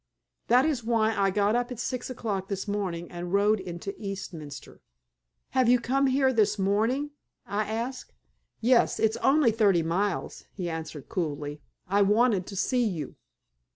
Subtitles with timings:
[0.47, 4.81] That is why I got up at six o'clock this morning and rode into Eastminster."
[5.51, 7.11] "Have you come here this morning?"
[7.45, 8.11] I asked.
[8.61, 11.61] "Yes, it's only thirty miles," he answered, coolly.
[11.87, 13.15] "I wanted to see you."